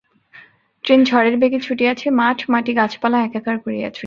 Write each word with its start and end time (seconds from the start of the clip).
Train 0.83 1.01
ঝড়ের 1.03 1.35
বেগে 1.37 1.59
ছুটিয়াছে-মাঠ, 1.59 2.37
মাটি, 2.49 2.71
গাছপালা 2.73 3.17
একাকার 3.19 3.57
করিয়া 3.57 3.87
ছুটিয়াছে। 3.87 3.99